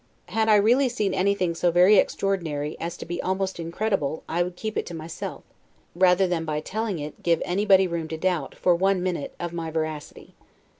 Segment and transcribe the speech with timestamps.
[0.29, 4.55] Had I really seen anything so very extraordinary as to be almost incredible I would
[4.55, 5.43] keep it to myself,
[5.93, 9.69] rather than by telling it give anybody room to doubt, for one minute, of my
[9.69, 10.33] veracity.